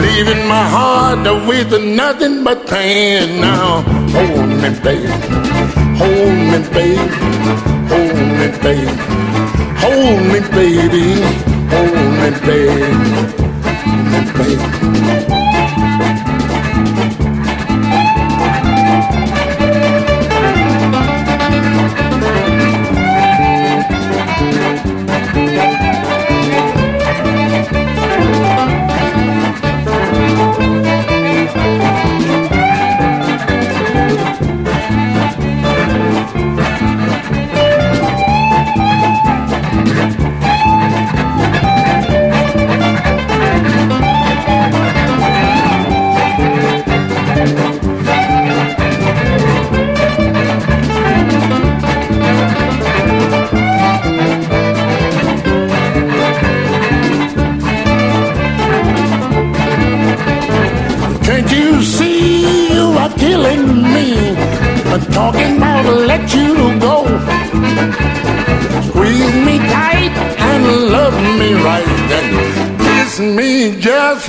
Leaving 0.00 0.46
my 0.48 0.66
heart 0.70 1.46
with 1.46 1.70
nothing 1.84 2.42
but 2.44 2.66
pain 2.66 3.40
now. 3.42 3.82
Hold 4.16 4.48
me, 4.48 4.70
baby. 4.80 5.08
Hold 6.00 6.32
me, 6.50 6.58
baby. 6.72 6.96
Hold 7.92 8.16
me, 8.38 8.48
baby. 8.64 8.88
Hold 9.82 10.20
me, 10.32 10.40
baby. 10.56 11.12
Hold 11.70 12.10
me, 12.20 12.30
baby. 12.48 12.80
Hold 13.34 14.02
me, 14.12 14.20
baby. 15.28 15.41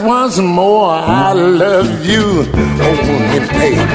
once 0.04 0.38
more 0.40 0.92
I 0.92 1.32
love 1.34 2.06
you, 2.06 2.42
only 2.82 3.40
baby. 3.58 3.93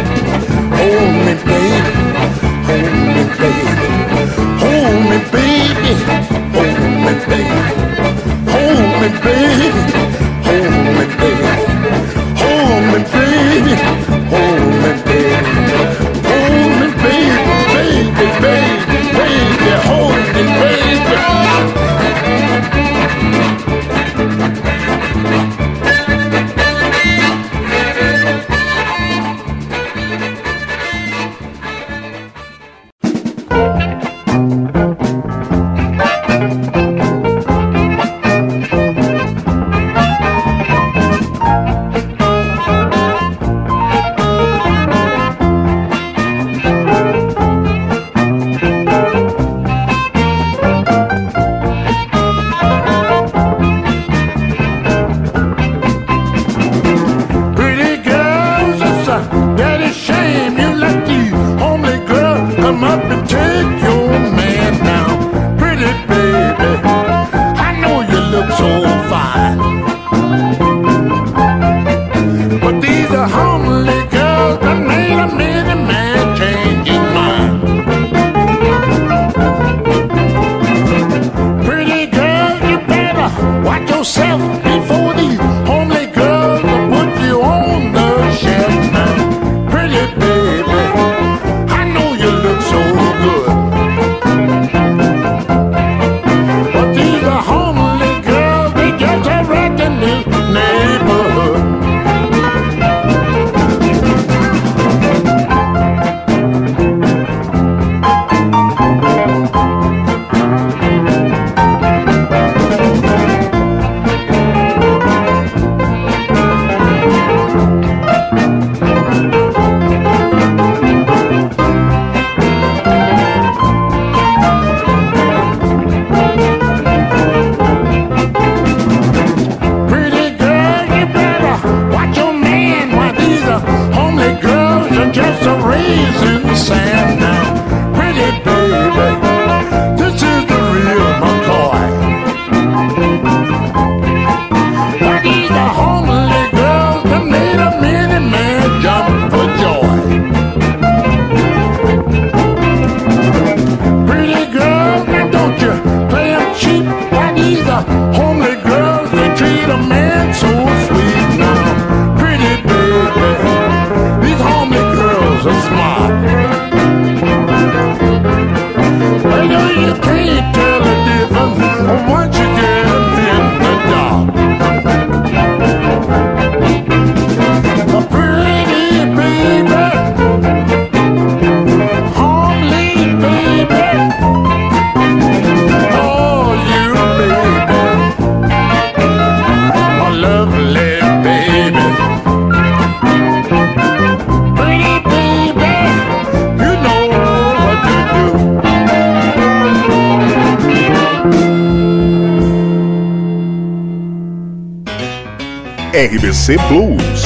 Blues. 206.57 207.25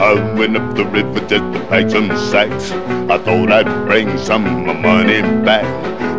I 0.00 0.34
went 0.38 0.56
up 0.56 0.76
the 0.76 0.84
river 0.92 1.18
to 1.26 1.40
pack 1.68 1.90
some 1.90 2.16
sacks. 2.16 2.70
I 3.10 3.18
thought 3.18 3.50
I'd 3.50 3.66
bring 3.88 4.16
some 4.16 4.64
my 4.64 4.74
money 4.74 5.22
back. 5.44 5.64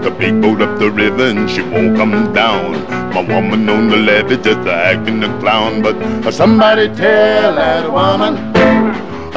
The 0.04 0.12
big 0.12 0.42
boat 0.42 0.62
up 0.62 0.80
the 0.80 0.92
river 0.92 1.24
and 1.24 1.50
she 1.50 1.62
won't 1.62 1.96
come 1.96 2.34
down. 2.34 2.74
My 3.14 3.22
woman 3.22 3.70
on 3.70 3.88
the 3.88 3.98
levee 3.98 4.36
just 4.36 4.68
acting 4.68 5.24
a 5.24 5.40
clown. 5.40 5.82
But 5.82 6.34
somebody 6.34 6.88
tell 6.94 7.56
that 7.56 7.90
woman 7.90 8.49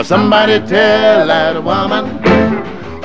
Somebody 0.05 0.59
tell 0.67 1.29
that 1.29 1.63
woman. 1.63 2.05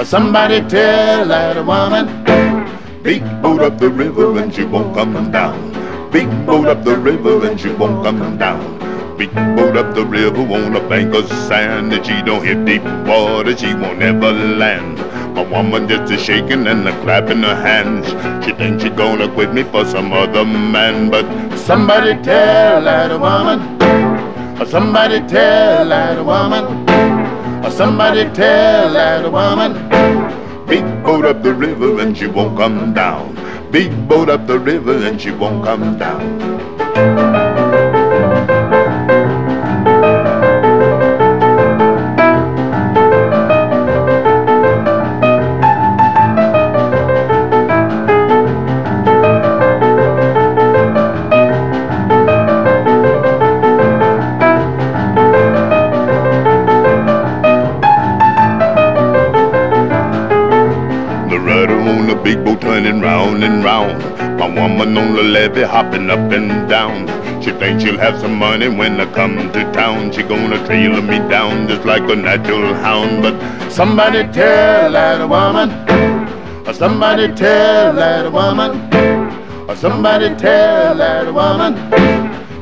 Somebody 0.03 0.61
tell 0.67 1.27
that 1.27 1.63
woman. 1.63 3.03
Big 3.03 3.21
boat 3.41 3.61
up 3.61 3.77
the 3.77 3.89
river 3.89 4.39
and 4.39 4.53
she 4.53 4.63
won't 4.65 4.95
come 4.95 5.31
down. 5.31 6.11
Big 6.11 6.27
boat 6.47 6.67
up 6.67 6.83
the 6.83 6.97
river 6.97 7.47
and 7.47 7.59
she 7.59 7.69
won't 7.69 8.03
come 8.03 8.37
down. 8.39 9.15
Big 9.15 9.31
boat 9.33 9.77
up 9.77 9.93
the 9.93 10.05
river 10.05 10.41
on 10.41 10.75
a 10.75 10.89
bank 10.89 11.13
of 11.13 11.27
sand. 11.47 11.93
And 11.93 12.03
she 12.03 12.19
don't 12.23 12.43
hit 12.43 12.65
deep 12.65 12.83
water, 13.07 13.55
she 13.55 13.75
won't 13.75 14.01
ever 14.01 14.31
land. 14.31 14.97
My 15.35 15.43
woman 15.43 15.87
just 15.87 16.11
a 16.11 16.17
shaking 16.17 16.65
and 16.65 16.87
a 16.87 17.01
clapping 17.03 17.43
her 17.43 17.55
hands. 17.55 18.07
She 18.43 18.53
thinks 18.53 18.81
she 18.81 18.89
gonna 18.89 19.31
quit 19.31 19.53
me 19.53 19.61
for 19.63 19.85
some 19.85 20.11
other 20.13 20.45
man. 20.45 21.11
But 21.11 21.25
somebody 21.57 22.13
tell 22.23 22.81
that 22.81 23.19
woman. 23.19 24.06
Somebody 24.65 25.19
tell 25.27 25.87
that 25.89 26.25
woman. 26.25 26.65
Or 27.63 27.71
Somebody 27.71 28.25
tell 28.33 28.91
that 28.93 29.31
woman. 29.31 29.73
Big 30.67 30.83
boat 31.03 31.25
up 31.25 31.43
the 31.43 31.53
river 31.53 32.01
and 32.01 32.17
she 32.17 32.27
won't 32.27 32.57
come 32.57 32.93
down. 32.93 33.35
Big 33.71 33.91
boat 34.09 34.29
up 34.29 34.47
the 34.47 34.59
river 34.59 34.97
and 35.07 35.21
she 35.21 35.31
won't 35.31 35.63
come 35.63 35.97
down. 35.97 37.46
Woman 64.77 64.95
on 64.95 65.15
the 65.15 65.23
levee 65.23 65.63
hopping 65.63 66.07
up 66.11 66.31
and 66.31 66.69
down. 66.69 67.07
She 67.41 67.51
thinks 67.51 67.83
she'll 67.83 67.97
have 67.97 68.19
some 68.19 68.35
money 68.35 68.67
when 68.69 69.01
I 69.01 69.11
come 69.11 69.51
to 69.53 69.71
town. 69.73 70.11
She 70.11 70.21
gonna 70.21 70.63
trail 70.67 71.01
me 71.01 71.17
down 71.29 71.67
just 71.67 71.83
like 71.83 72.03
a 72.03 72.15
natural 72.15 72.75
hound. 72.75 73.23
But 73.23 73.71
somebody 73.71 74.21
tell 74.31 74.91
that 74.91 75.27
woman, 75.27 75.69
or 76.67 76.73
somebody 76.73 77.33
tell 77.33 77.93
that 77.93 78.31
woman, 78.31 78.71
or 79.67 79.75
somebody 79.75 80.35
tell 80.35 80.95
that 80.95 81.33
woman. 81.33 81.73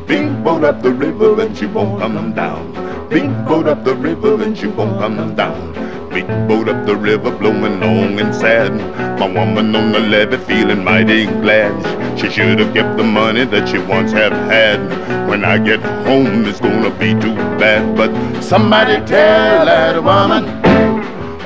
Big 0.07 0.41
boat 0.41 0.63
up 0.63 0.82
the 0.82 0.93
river 0.93 1.41
and 1.41 1.57
she 1.57 1.66
won't 1.66 1.99
come 1.99 2.34
down. 2.34 2.63
Big 3.09 3.30
boat 3.45 3.68
up 3.68 3.84
the 3.84 3.95
river 3.95 4.41
and 4.41 4.57
she 4.57 4.68
won't 4.68 4.97
come 4.99 5.36
down. 5.36 5.74
Big 6.16 6.28
boat 6.47 6.70
up 6.70 6.86
the 6.86 6.95
river 6.95 7.30
blowing 7.30 7.82
long 7.82 8.18
and 8.22 8.34
sad. 8.34 8.72
My 9.20 9.28
woman 9.28 9.76
on 9.76 9.91
the 9.91 9.99
levee 9.99 10.38
feeling 10.38 10.82
mighty 10.82 11.26
glad. 11.26 11.76
She 12.18 12.30
should 12.30 12.57
have 12.59 12.74
kept 12.74 12.95
the 12.95 13.03
money 13.03 13.43
that 13.43 13.68
she 13.68 13.80
once 13.80 14.13
have 14.13 14.32
had. 14.49 14.80
When 15.28 15.43
I 15.43 15.57
get 15.57 15.82
home, 16.07 16.45
it's 16.45 16.61
gonna 16.61 16.89
be 16.91 17.11
too 17.20 17.36
bad. 17.59 17.97
But 17.97 18.13
somebody 18.41 19.05
tell 19.05 19.66
that 19.66 20.01
woman. 20.01 20.43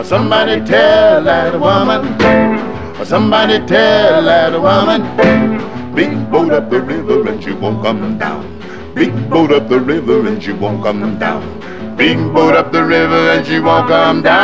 Somebody 0.06 0.64
tell 0.64 1.24
that 1.24 1.60
woman. 1.60 2.02
Somebody 3.04 3.66
tell 3.66 4.24
that 4.24 4.54
woman. 4.68 5.02
Big 5.96 6.14
boat 6.30 6.52
up 6.54 6.70
the 6.70 6.80
river 6.80 7.28
and 7.28 7.44
she 7.44 7.54
won't 7.54 7.82
come 7.82 8.20
down. 8.20 8.46
Big 8.94 9.14
boat 9.30 9.52
up 9.52 9.70
the 9.70 9.80
river 9.80 10.28
and 10.28 10.42
she 10.42 10.52
won't 10.52 10.84
come 10.84 11.20
down. 11.20 11.44
Big 11.96 12.18
boat 12.34 12.56
up 12.56 12.72
the 12.72 12.84
river 12.84 13.32
and 13.32 13.46
she 13.46 13.60
won't 13.60 13.88
come 13.88 14.22
down. 14.22 14.40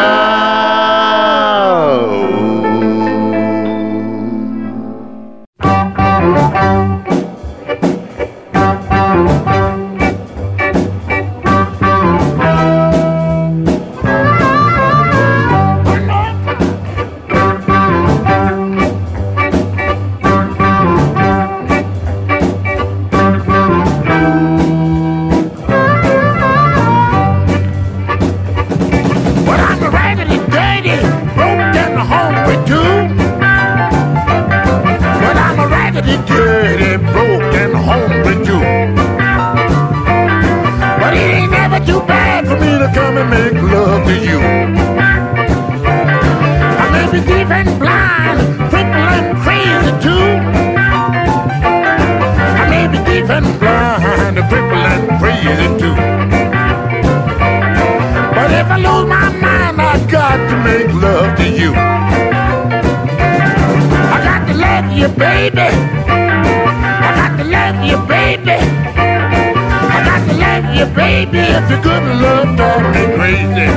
If 71.58 71.72
you 71.72 71.78
couldn't 71.78 72.22
love, 72.22 72.58
don't 72.58 72.92
be 72.92 73.16
crazy. 73.16 73.75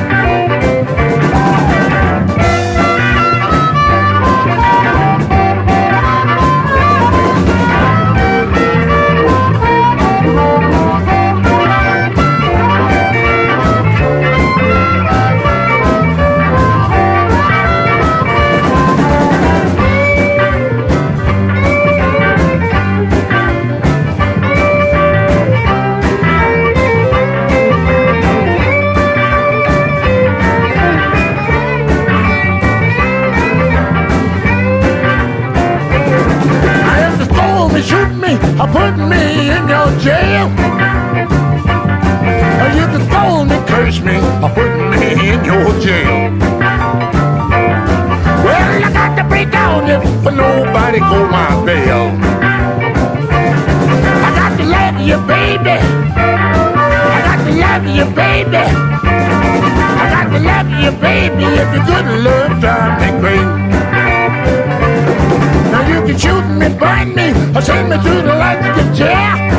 Send 67.60 67.90
me 67.90 67.96
to 67.96 68.22
the 68.22 68.34
light 68.34 68.60
to 68.62 68.96
get 68.96 69.58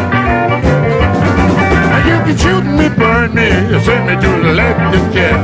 you 2.09 2.17
can 2.25 2.37
shoot 2.37 2.63
me, 2.63 2.89
burn 2.89 3.33
me, 3.35 3.49
send 3.85 4.07
me 4.07 4.15
to 4.15 4.31
the 4.43 4.53
light 4.53 4.79
to 4.91 4.99
get. 5.13 5.39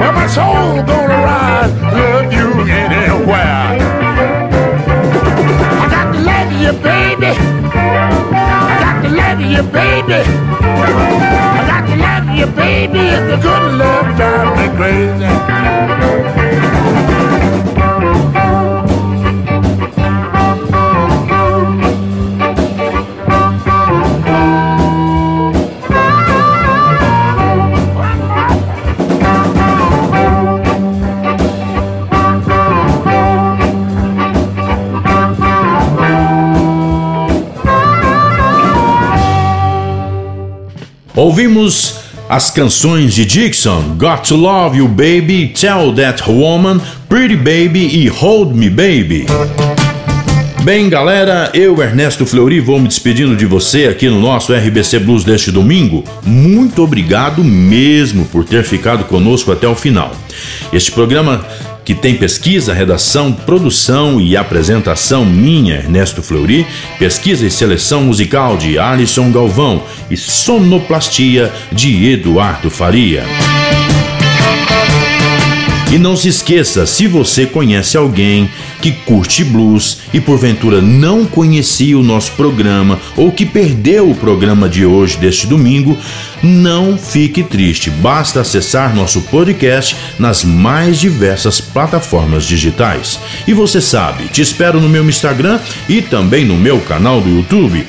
Well, 0.00 0.12
my 0.12 0.26
soul 0.26 0.82
gonna 0.82 1.18
rise, 1.28 1.72
love 1.92 2.32
you 2.32 2.48
anywhere. 2.70 3.78
I 5.82 5.86
got 5.94 6.06
to 6.14 6.20
love 6.30 6.52
you, 6.62 6.72
baby. 6.88 7.32
I 8.32 8.76
got 8.84 8.96
to 9.02 9.10
love 9.20 9.40
you, 9.40 9.62
baby. 9.78 10.20
I 11.58 11.62
got 11.70 11.82
to 11.88 11.96
love 12.06 12.28
you, 12.38 12.46
baby. 12.56 13.02
If 13.16 13.22
the 13.30 13.36
good 13.36 13.64
love 13.74 14.16
drive 14.16 14.50
me 14.56 14.66
crazy. 14.76 15.39
As 42.30 42.48
canções 42.48 43.12
de 43.12 43.24
Dixon, 43.24 43.96
Got 43.98 44.28
to 44.28 44.36
Love 44.36 44.78
You 44.78 44.86
Baby, 44.86 45.48
Tell 45.48 45.92
That 45.92 46.30
Woman, 46.30 46.80
Pretty 47.08 47.34
Baby 47.34 47.88
e 47.92 48.06
Hold 48.06 48.54
Me 48.54 48.70
Baby. 48.70 49.26
Bem, 50.62 50.88
galera, 50.88 51.50
eu, 51.52 51.82
Ernesto 51.82 52.24
Fleury, 52.24 52.60
vou 52.60 52.78
me 52.78 52.86
despedindo 52.86 53.34
de 53.34 53.46
você 53.46 53.86
aqui 53.86 54.08
no 54.08 54.20
nosso 54.20 54.54
RBC 54.54 55.00
Blues 55.00 55.24
deste 55.24 55.50
domingo. 55.50 56.04
Muito 56.22 56.84
obrigado 56.84 57.42
mesmo 57.42 58.24
por 58.26 58.44
ter 58.44 58.62
ficado 58.62 59.06
conosco 59.06 59.50
até 59.50 59.66
o 59.66 59.74
final. 59.74 60.14
Este 60.72 60.92
programa 60.92 61.44
que 61.90 61.94
tem 61.96 62.14
pesquisa, 62.14 62.72
redação, 62.72 63.32
produção 63.32 64.20
e 64.20 64.36
apresentação 64.36 65.24
minha, 65.24 65.74
Ernesto 65.74 66.22
Fleury, 66.22 66.64
pesquisa 67.00 67.44
e 67.44 67.50
seleção 67.50 68.04
musical 68.04 68.56
de 68.56 68.78
Alisson 68.78 69.32
Galvão 69.32 69.82
e 70.08 70.16
sonoplastia 70.16 71.52
de 71.72 72.08
Eduardo 72.08 72.70
Faria. 72.70 73.24
E 75.90 75.98
não 75.98 76.14
se 76.14 76.28
esqueça, 76.28 76.86
se 76.86 77.08
você 77.08 77.44
conhece 77.44 77.96
alguém 77.96 78.48
que 78.80 78.92
curte 78.92 79.44
blues 79.44 79.98
e 80.12 80.20
porventura 80.20 80.80
não 80.80 81.24
conhecia 81.24 81.98
o 81.98 82.02
nosso 82.02 82.32
programa 82.32 82.98
ou 83.16 83.30
que 83.30 83.44
perdeu 83.44 84.10
o 84.10 84.14
programa 84.14 84.68
de 84.68 84.84
hoje, 84.84 85.18
deste 85.18 85.46
domingo, 85.46 85.96
não 86.42 86.96
fique 86.96 87.42
triste. 87.42 87.90
Basta 87.90 88.40
acessar 88.40 88.94
nosso 88.94 89.20
podcast 89.22 89.96
nas 90.18 90.42
mais 90.44 90.98
diversas 90.98 91.60
plataformas 91.60 92.44
digitais. 92.44 93.20
E 93.46 93.52
você 93.52 93.80
sabe, 93.80 94.28
te 94.28 94.40
espero 94.40 94.80
no 94.80 94.88
meu 94.88 95.08
Instagram 95.08 95.60
e 95.88 96.00
também 96.00 96.44
no 96.44 96.56
meu 96.56 96.80
canal 96.80 97.20
do 97.20 97.28
YouTube, 97.28 97.86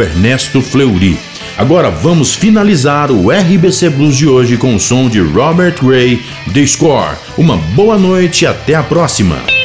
Ernesto 0.00 0.60
Fleury. 0.60 1.18
Agora 1.56 1.90
vamos 1.90 2.34
finalizar 2.34 3.12
o 3.12 3.30
RBC 3.30 3.90
Blues 3.90 4.16
de 4.16 4.26
hoje 4.26 4.56
com 4.56 4.74
o 4.74 4.80
som 4.80 5.08
de 5.08 5.20
Robert 5.20 5.76
Ray, 5.82 6.20
The 6.52 6.66
Score. 6.66 7.16
Uma 7.38 7.56
boa 7.56 7.96
noite 7.96 8.44
e 8.44 8.46
até 8.46 8.74
a 8.74 8.82
próxima. 8.82 9.63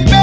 baby. 0.00 0.21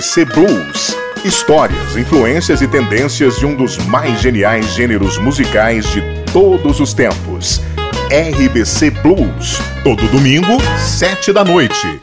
BC 0.00 0.24
Blues. 0.24 0.96
Histórias, 1.26 1.94
influências 1.94 2.62
e 2.62 2.66
tendências 2.66 3.38
de 3.38 3.44
um 3.44 3.54
dos 3.54 3.76
mais 3.76 4.18
geniais 4.18 4.74
gêneros 4.74 5.18
musicais 5.18 5.92
de 5.92 6.02
todos 6.32 6.80
os 6.80 6.94
tempos. 6.94 7.60
RBC 8.10 8.92
Blues, 9.02 9.60
todo 9.84 10.02
domingo, 10.08 10.56
7 10.78 11.34
da 11.34 11.44
noite. 11.44 12.00